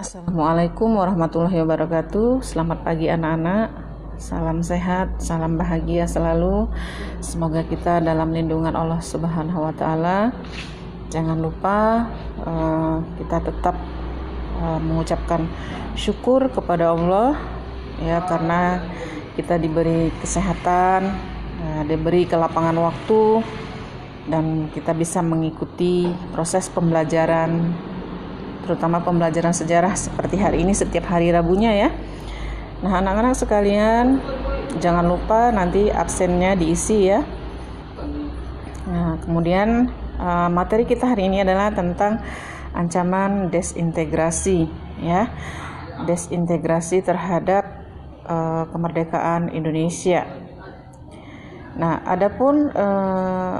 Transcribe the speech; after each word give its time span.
Assalamualaikum 0.00 0.96
warahmatullahi 0.96 1.60
wabarakatuh. 1.60 2.40
Selamat 2.40 2.80
pagi 2.88 3.12
anak-anak. 3.12 3.68
Salam 4.16 4.64
sehat, 4.64 5.20
salam 5.20 5.60
bahagia 5.60 6.08
selalu. 6.08 6.72
Semoga 7.20 7.60
kita 7.68 8.00
dalam 8.00 8.32
lindungan 8.32 8.72
Allah 8.72 8.96
Subhanahu 8.96 9.60
wa 9.60 9.76
taala. 9.76 10.32
Jangan 11.12 11.36
lupa 11.44 12.08
uh, 12.48 13.04
kita 13.20 13.44
tetap 13.44 13.76
uh, 14.64 14.80
mengucapkan 14.80 15.44
syukur 15.92 16.48
kepada 16.48 16.96
Allah 16.96 17.36
ya 18.00 18.24
karena 18.24 18.80
kita 19.36 19.60
diberi 19.60 20.08
kesehatan, 20.24 21.12
uh, 21.60 21.82
diberi 21.84 22.24
kelapangan 22.24 22.88
waktu 22.88 23.44
dan 24.32 24.72
kita 24.72 24.96
bisa 24.96 25.20
mengikuti 25.20 26.08
proses 26.32 26.72
pembelajaran 26.72 27.89
terutama 28.70 29.02
pembelajaran 29.02 29.50
sejarah 29.50 29.98
seperti 29.98 30.38
hari 30.38 30.62
ini 30.62 30.70
setiap 30.70 31.10
hari 31.10 31.34
Rabunya 31.34 31.74
ya. 31.74 31.90
Nah, 32.86 33.02
anak-anak 33.02 33.34
sekalian, 33.34 34.22
jangan 34.78 35.10
lupa 35.10 35.50
nanti 35.50 35.90
absennya 35.90 36.54
diisi 36.54 37.10
ya. 37.10 37.26
Nah, 38.86 39.18
kemudian 39.26 39.90
uh, 40.22 40.46
materi 40.46 40.86
kita 40.86 41.10
hari 41.10 41.26
ini 41.26 41.42
adalah 41.42 41.74
tentang 41.74 42.22
ancaman 42.70 43.50
desintegrasi 43.50 44.70
ya. 45.02 45.26
Desintegrasi 46.06 47.02
terhadap 47.02 47.66
uh, 48.30 48.70
kemerdekaan 48.70 49.50
Indonesia. 49.50 50.30
Nah, 51.74 52.06
adapun 52.06 52.70
uh, 52.70 53.58